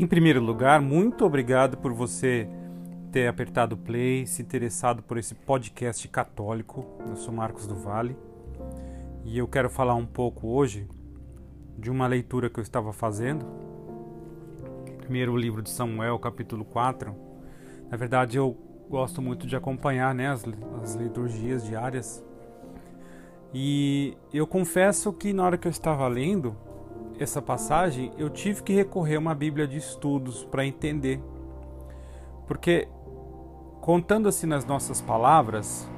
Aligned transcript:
Em 0.00 0.06
primeiro 0.06 0.40
lugar, 0.40 0.80
muito 0.80 1.24
obrigado 1.24 1.76
por 1.76 1.92
você 1.92 2.48
ter 3.10 3.26
apertado 3.26 3.76
play, 3.76 4.24
se 4.28 4.40
interessado 4.40 5.02
por 5.02 5.18
esse 5.18 5.34
podcast 5.34 6.06
católico. 6.06 6.86
Eu 7.08 7.16
sou 7.16 7.34
Marcos 7.34 7.66
do 7.66 7.74
Vale 7.74 8.16
e 9.24 9.36
eu 9.36 9.48
quero 9.48 9.68
falar 9.68 9.96
um 9.96 10.06
pouco 10.06 10.46
hoje 10.46 10.86
de 11.76 11.90
uma 11.90 12.06
leitura 12.06 12.48
que 12.48 12.60
eu 12.60 12.62
estava 12.62 12.92
fazendo. 12.92 13.44
Primeiro 14.98 15.32
o 15.32 15.36
livro 15.36 15.62
de 15.62 15.70
Samuel, 15.70 16.16
capítulo 16.20 16.64
4. 16.64 17.12
Na 17.90 17.96
verdade, 17.96 18.36
eu 18.36 18.56
gosto 18.88 19.20
muito 19.20 19.48
de 19.48 19.56
acompanhar 19.56 20.14
né, 20.14 20.28
as, 20.28 20.44
as 20.80 20.94
liturgias 20.94 21.66
diárias. 21.66 22.24
E 23.52 24.16
eu 24.32 24.46
confesso 24.46 25.12
que 25.12 25.32
na 25.32 25.42
hora 25.44 25.58
que 25.58 25.66
eu 25.66 25.72
estava 25.72 26.06
lendo, 26.06 26.56
essa 27.18 27.42
passagem, 27.42 28.12
eu 28.16 28.30
tive 28.30 28.62
que 28.62 28.72
recorrer 28.72 29.16
a 29.16 29.18
uma 29.18 29.34
Bíblia 29.34 29.66
de 29.66 29.76
estudos 29.76 30.44
para 30.44 30.64
entender. 30.64 31.20
Porque, 32.46 32.88
contando 33.80 34.28
assim 34.28 34.46
nas 34.46 34.64
nossas 34.64 35.00
palavras, 35.00 35.88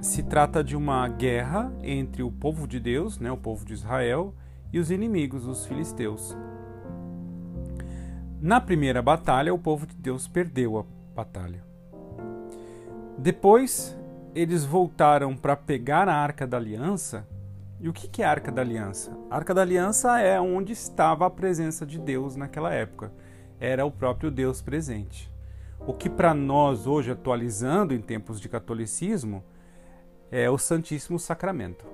se 0.00 0.22
trata 0.22 0.62
de 0.62 0.76
uma 0.76 1.06
guerra 1.08 1.72
entre 1.82 2.22
o 2.22 2.30
povo 2.30 2.66
de 2.66 2.78
Deus, 2.78 3.18
né, 3.18 3.30
o 3.30 3.36
povo 3.36 3.64
de 3.64 3.74
Israel, 3.74 4.34
e 4.72 4.78
os 4.78 4.90
inimigos, 4.90 5.46
os 5.46 5.66
filisteus. 5.66 6.36
Na 8.40 8.60
primeira 8.60 9.02
batalha, 9.02 9.52
o 9.52 9.58
povo 9.58 9.86
de 9.86 9.94
Deus 9.96 10.26
perdeu 10.26 10.78
a 10.78 10.84
batalha. 11.14 11.62
Depois, 13.18 13.98
eles 14.34 14.64
voltaram 14.64 15.36
para 15.36 15.56
pegar 15.56 16.08
a 16.08 16.14
arca 16.14 16.46
da 16.46 16.56
aliança 16.56 17.28
e 17.80 17.88
o 17.88 17.94
que 17.94 18.22
é 18.22 18.26
a 18.26 18.30
Arca 18.30 18.52
da 18.52 18.60
Aliança? 18.60 19.16
A 19.30 19.36
Arca 19.36 19.54
da 19.54 19.62
Aliança 19.62 20.20
é 20.20 20.38
onde 20.38 20.72
estava 20.74 21.24
a 21.24 21.30
presença 21.30 21.86
de 21.86 21.98
Deus 21.98 22.36
naquela 22.36 22.74
época. 22.74 23.10
Era 23.58 23.86
o 23.86 23.90
próprio 23.90 24.30
Deus 24.30 24.60
presente. 24.60 25.32
O 25.86 25.94
que 25.94 26.10
para 26.10 26.34
nós 26.34 26.86
hoje, 26.86 27.10
atualizando 27.10 27.94
em 27.94 28.00
tempos 28.02 28.38
de 28.38 28.50
catolicismo, 28.50 29.42
é 30.30 30.50
o 30.50 30.58
Santíssimo 30.58 31.18
Sacramento. 31.18 31.86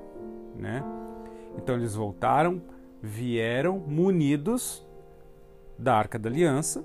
Né? 0.56 0.82
Então 1.56 1.76
eles 1.76 1.94
voltaram, 1.94 2.60
vieram 3.00 3.78
munidos 3.78 4.84
da 5.78 5.94
Arca 5.94 6.18
da 6.18 6.28
Aliança 6.28 6.84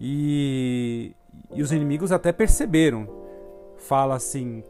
e, 0.00 1.12
e 1.52 1.60
os 1.60 1.72
inimigos 1.72 2.12
até 2.12 2.30
perceberam. 2.30 3.08
Fala 3.78 4.14
assim 4.14 4.62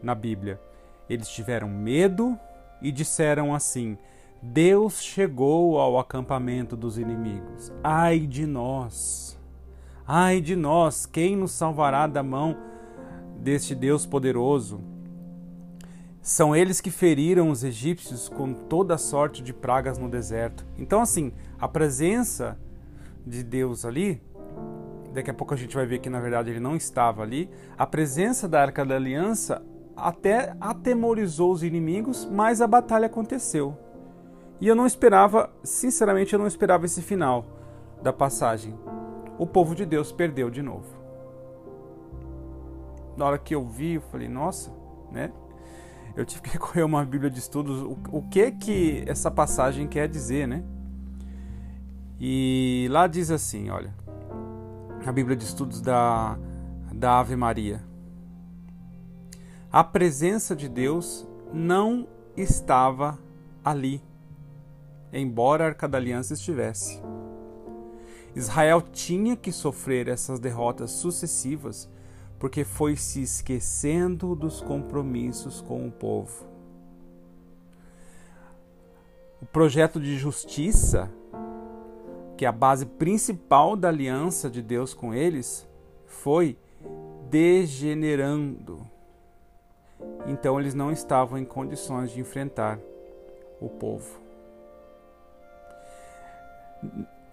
na 0.00 0.14
Bíblia 0.14 0.60
eles 1.08 1.28
tiveram 1.28 1.68
medo 1.68 2.38
e 2.80 2.90
disseram 2.92 3.54
assim: 3.54 3.96
Deus 4.42 5.02
chegou 5.02 5.78
ao 5.78 5.98
acampamento 5.98 6.76
dos 6.76 6.98
inimigos. 6.98 7.72
Ai 7.82 8.20
de 8.20 8.46
nós! 8.46 9.38
Ai 10.06 10.40
de 10.40 10.54
nós! 10.54 11.06
Quem 11.06 11.34
nos 11.34 11.52
salvará 11.52 12.06
da 12.06 12.22
mão 12.22 12.56
deste 13.38 13.74
Deus 13.74 14.04
poderoso? 14.04 14.80
São 16.20 16.56
eles 16.56 16.80
que 16.80 16.90
feriram 16.90 17.50
os 17.50 17.64
egípcios 17.64 18.28
com 18.28 18.54
toda 18.54 18.96
sorte 18.96 19.42
de 19.42 19.52
pragas 19.52 19.98
no 19.98 20.08
deserto. 20.08 20.64
Então, 20.78 21.00
assim, 21.00 21.32
a 21.58 21.68
presença 21.68 22.58
de 23.26 23.42
Deus 23.42 23.84
ali, 23.84 24.22
daqui 25.12 25.30
a 25.30 25.34
pouco 25.34 25.54
a 25.54 25.56
gente 25.56 25.74
vai 25.74 25.86
ver 25.86 25.98
que 25.98 26.10
na 26.10 26.20
verdade 26.20 26.50
ele 26.50 26.60
não 26.60 26.76
estava 26.76 27.22
ali, 27.22 27.50
a 27.76 27.86
presença 27.86 28.48
da 28.48 28.60
Arca 28.60 28.84
da 28.84 28.96
Aliança 28.96 29.62
até 29.96 30.56
atemorizou 30.60 31.52
os 31.52 31.62
inimigos, 31.62 32.26
mas 32.30 32.60
a 32.60 32.66
batalha 32.66 33.06
aconteceu. 33.06 33.76
E 34.60 34.68
eu 34.68 34.74
não 34.74 34.86
esperava, 34.86 35.50
sinceramente, 35.62 36.32
eu 36.32 36.38
não 36.38 36.46
esperava 36.46 36.86
esse 36.86 37.02
final 37.02 37.44
da 38.02 38.12
passagem. 38.12 38.74
O 39.38 39.46
povo 39.46 39.74
de 39.74 39.84
Deus 39.84 40.12
perdeu 40.12 40.50
de 40.50 40.62
novo. 40.62 40.86
Na 43.16 43.26
hora 43.26 43.38
que 43.38 43.54
eu 43.54 43.64
vi, 43.64 43.94
eu 43.94 44.00
falei, 44.00 44.28
nossa, 44.28 44.72
né? 45.10 45.32
Eu 46.16 46.24
tive 46.24 46.42
que 46.42 46.50
recorrer 46.54 46.82
a 46.82 46.86
uma 46.86 47.04
Bíblia 47.04 47.30
de 47.30 47.38
estudos. 47.38 47.82
O, 47.82 47.96
o 48.10 48.22
que 48.22 48.50
que 48.52 49.04
essa 49.06 49.30
passagem 49.30 49.86
quer 49.86 50.08
dizer, 50.08 50.46
né? 50.46 50.64
E 52.20 52.88
lá 52.90 53.06
diz 53.06 53.30
assim, 53.30 53.70
olha, 53.70 53.92
a 55.04 55.12
Bíblia 55.12 55.36
de 55.36 55.44
estudos 55.44 55.80
da, 55.80 56.38
da 56.92 57.18
Ave 57.18 57.36
Maria 57.36 57.82
a 59.74 59.82
presença 59.82 60.54
de 60.54 60.68
Deus 60.68 61.26
não 61.52 62.06
estava 62.36 63.18
ali, 63.64 64.00
embora 65.12 65.64
a 65.64 65.66
Arca 65.66 65.88
da 65.88 65.98
Aliança 65.98 66.34
estivesse. 66.34 67.02
Israel 68.36 68.80
tinha 68.80 69.36
que 69.36 69.50
sofrer 69.50 70.06
essas 70.06 70.38
derrotas 70.38 70.92
sucessivas 70.92 71.90
porque 72.38 72.62
foi 72.62 72.94
se 72.94 73.22
esquecendo 73.22 74.36
dos 74.36 74.60
compromissos 74.60 75.60
com 75.60 75.88
o 75.88 75.90
povo. 75.90 76.46
O 79.42 79.46
projeto 79.46 80.00
de 80.00 80.16
justiça, 80.16 81.10
que 82.36 82.44
é 82.44 82.48
a 82.48 82.52
base 82.52 82.86
principal 82.86 83.74
da 83.74 83.88
aliança 83.88 84.48
de 84.48 84.62
Deus 84.62 84.94
com 84.94 85.12
eles, 85.12 85.66
foi 86.06 86.56
degenerando 87.28 88.93
então 90.26 90.58
eles 90.58 90.74
não 90.74 90.90
estavam 90.90 91.38
em 91.38 91.44
condições 91.44 92.10
de 92.10 92.20
enfrentar 92.20 92.78
o 93.60 93.68
povo. 93.68 94.20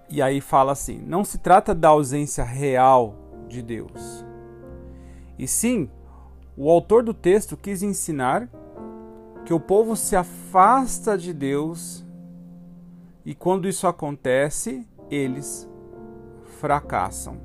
E 0.09 0.21
aí 0.21 0.41
fala 0.41 0.71
assim: 0.71 1.01
não 1.05 1.23
se 1.23 1.37
trata 1.37 1.73
da 1.73 1.89
ausência 1.89 2.43
real 2.43 3.15
de 3.47 3.61
Deus. 3.61 4.25
E 5.37 5.47
sim, 5.47 5.89
o 6.55 6.69
autor 6.69 7.03
do 7.03 7.13
texto 7.13 7.57
quis 7.57 7.81
ensinar 7.81 8.49
que 9.45 9.53
o 9.53 9.59
povo 9.59 9.95
se 9.95 10.15
afasta 10.15 11.17
de 11.17 11.33
Deus 11.33 12.05
e 13.25 13.35
quando 13.35 13.67
isso 13.67 13.87
acontece, 13.87 14.87
eles 15.09 15.69
fracassam. 16.59 17.39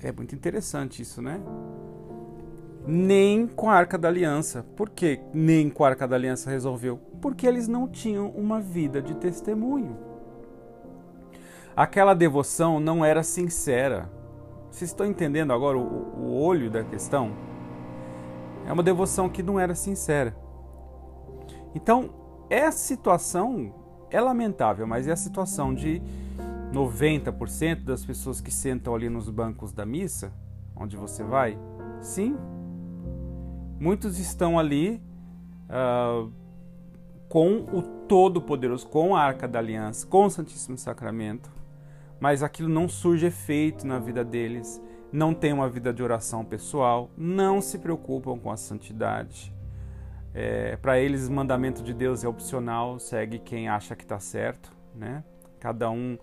É 0.00 0.12
muito 0.12 0.34
interessante 0.34 1.02
isso, 1.02 1.20
né? 1.20 1.40
Nem 2.90 3.46
com 3.46 3.68
a 3.68 3.74
Arca 3.74 3.98
da 3.98 4.08
Aliança. 4.08 4.64
Por 4.74 4.88
que 4.88 5.20
nem 5.34 5.68
com 5.68 5.84
a 5.84 5.88
Arca 5.88 6.08
da 6.08 6.16
Aliança 6.16 6.48
resolveu? 6.50 6.98
Porque 7.20 7.46
eles 7.46 7.68
não 7.68 7.86
tinham 7.86 8.30
uma 8.30 8.60
vida 8.60 9.02
de 9.02 9.14
testemunho. 9.14 9.94
Aquela 11.76 12.14
devoção 12.14 12.80
não 12.80 13.04
era 13.04 13.22
sincera. 13.22 14.10
Vocês 14.70 14.90
estão 14.90 15.04
entendendo 15.04 15.52
agora 15.52 15.76
o, 15.76 15.82
o 15.82 16.40
olho 16.40 16.70
da 16.70 16.82
questão? 16.82 17.32
É 18.66 18.72
uma 18.72 18.82
devoção 18.82 19.28
que 19.28 19.42
não 19.42 19.60
era 19.60 19.74
sincera. 19.74 20.34
Então, 21.74 22.08
essa 22.48 22.78
situação 22.78 23.74
é 24.10 24.18
lamentável, 24.18 24.86
mas 24.86 25.06
é 25.06 25.12
a 25.12 25.16
situação 25.16 25.74
de 25.74 26.00
90% 26.72 27.84
das 27.84 28.02
pessoas 28.02 28.40
que 28.40 28.50
sentam 28.50 28.94
ali 28.94 29.10
nos 29.10 29.28
bancos 29.28 29.74
da 29.74 29.84
missa, 29.84 30.32
onde 30.74 30.96
você 30.96 31.22
vai, 31.22 31.58
sim, 32.00 32.34
Muitos 33.80 34.18
estão 34.18 34.58
ali 34.58 35.00
uh, 35.68 36.32
com 37.28 37.58
o 37.72 37.82
Todo-Poderoso, 38.08 38.88
com 38.88 39.14
a 39.14 39.22
Arca 39.22 39.46
da 39.46 39.58
Aliança, 39.58 40.06
com 40.06 40.24
o 40.24 40.30
Santíssimo 40.30 40.76
Sacramento, 40.76 41.50
mas 42.18 42.42
aquilo 42.42 42.68
não 42.68 42.88
surge 42.88 43.26
efeito 43.26 43.86
na 43.86 43.98
vida 43.98 44.24
deles, 44.24 44.82
não 45.12 45.32
tem 45.32 45.52
uma 45.52 45.68
vida 45.68 45.92
de 45.92 46.02
oração 46.02 46.44
pessoal, 46.44 47.10
não 47.16 47.60
se 47.60 47.78
preocupam 47.78 48.36
com 48.38 48.50
a 48.50 48.56
santidade. 48.56 49.54
É, 50.34 50.76
Para 50.76 50.98
eles, 50.98 51.28
o 51.28 51.32
mandamento 51.32 51.82
de 51.82 51.94
Deus 51.94 52.24
é 52.24 52.28
opcional, 52.28 52.98
segue 52.98 53.38
quem 53.38 53.68
acha 53.68 53.94
que 53.94 54.02
está 54.02 54.18
certo, 54.18 54.72
né? 54.94 55.22
Cada 55.60 55.88
um 55.90 56.18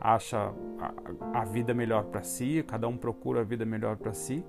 acha 0.00 0.52
a, 0.78 1.40
a 1.40 1.44
vida 1.44 1.72
melhor 1.72 2.04
para 2.04 2.22
si, 2.22 2.62
cada 2.66 2.86
um 2.86 2.96
procura 2.96 3.40
a 3.40 3.44
vida 3.44 3.64
melhor 3.64 3.96
para 3.96 4.12
si. 4.12 4.44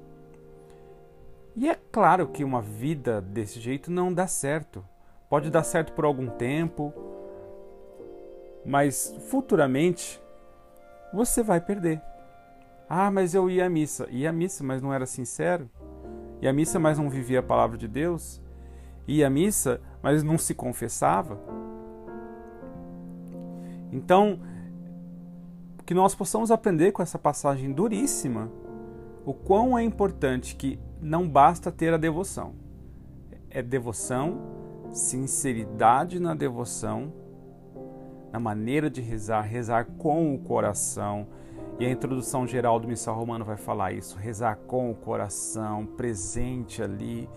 E 1.59 1.68
é 1.68 1.75
claro 1.92 2.27
que 2.27 2.44
uma 2.44 2.62
vida 2.62 3.19
desse 3.19 3.59
jeito 3.59 3.89
não 3.89 4.13
dá 4.13 4.27
certo. 4.27 4.86
Pode 5.27 5.50
dar 5.50 5.63
certo 5.63 5.92
por 5.92 6.06
algum 6.06 6.27
tempo, 6.27 6.94
mas 8.63 9.15
futuramente 9.27 10.21
você 11.12 11.42
vai 11.42 11.59
perder. 11.59 12.00
Ah, 12.88 13.09
mas 13.09 13.33
eu 13.33 13.50
ia 13.50 13.65
à 13.65 13.69
missa. 13.69 14.07
Ia 14.12 14.30
à 14.30 14.31
missa, 14.31 14.63
mas 14.63 14.83
não 14.83 14.94
era 14.94 15.07
sincero. 15.07 15.68
Ia 16.44 16.51
à 16.51 16.54
missa, 16.54 16.77
mas 16.77 17.00
não 17.00 17.09
vivia 17.09 17.39
a 17.39 17.44
palavra 17.44 17.75
de 17.75 17.88
Deus. 17.88 18.39
Ia 19.07 19.25
à 19.25 19.30
missa, 19.30 19.81
mas 20.00 20.21
não 20.21 20.38
se 20.38 20.54
confessava. 20.54 21.39
Então, 23.92 24.39
que 25.88 25.95
nós 25.95 26.13
possamos 26.13 26.51
aprender 26.51 26.92
com 26.92 27.01
essa 27.01 27.18
passagem 27.18 27.74
duríssima 27.74 28.51
o 29.25 29.33
quão 29.33 29.75
é 29.75 29.81
importante 29.81 30.56
que 30.56 30.80
não 31.01 31.27
basta 31.27 31.71
ter 31.71 31.94
a 31.94 31.97
devoção. 31.97 32.55
É 33.49 33.61
devoção, 33.61 34.39
sinceridade 34.91 36.19
na 36.19 36.33
devoção 36.33 37.13
na 38.31 38.39
maneira 38.39 38.89
de 38.89 39.01
rezar, 39.01 39.41
rezar 39.41 39.85
com 39.97 40.33
o 40.33 40.39
coração. 40.39 41.27
E 41.79 41.85
a 41.85 41.89
introdução 41.89 42.47
geral 42.47 42.79
do 42.79 42.88
Missal 42.88 43.15
Romano 43.15 43.45
vai 43.45 43.57
falar 43.57 43.94
isso: 43.94 44.17
rezar 44.17 44.57
com 44.67 44.91
o 44.91 44.95
coração, 44.95 45.85
presente 45.85 46.81
ali. 46.81 47.29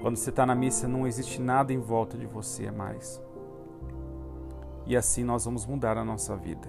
Quando 0.00 0.16
você 0.16 0.30
está 0.30 0.44
na 0.44 0.54
missa, 0.54 0.88
não 0.88 1.06
existe 1.06 1.40
nada 1.40 1.72
em 1.72 1.78
volta 1.78 2.16
de 2.16 2.26
você 2.26 2.70
mais. 2.70 3.22
E 4.86 4.96
assim 4.96 5.22
nós 5.22 5.44
vamos 5.44 5.64
mudar 5.64 5.96
a 5.96 6.04
nossa 6.04 6.36
vida. 6.36 6.68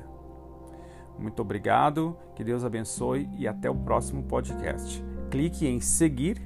Muito 1.18 1.41
obrigado, 1.41 2.18
que 2.35 2.44
Deus 2.44 2.63
abençoe 2.63 3.30
e 3.38 3.47
até 3.47 3.69
o 3.69 3.75
próximo 3.75 4.24
podcast. 4.24 5.03
Clique 5.33 5.65
em 5.65 5.80
seguir 5.80 6.39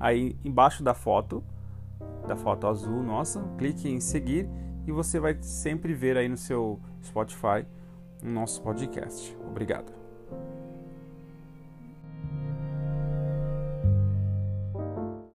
aí 0.00 0.36
embaixo 0.44 0.82
da 0.82 0.92
foto, 0.92 1.44
da 2.26 2.34
foto 2.34 2.66
azul 2.66 3.00
nossa, 3.00 3.40
clique 3.56 3.88
em 3.88 4.00
seguir 4.00 4.50
e 4.84 4.90
você 4.90 5.20
vai 5.20 5.40
sempre 5.40 5.94
ver 5.94 6.16
aí 6.16 6.28
no 6.28 6.36
seu 6.36 6.80
Spotify 7.04 7.64
o 8.20 8.26
nosso 8.26 8.60
podcast. 8.62 9.32
Obrigado. 9.48 10.05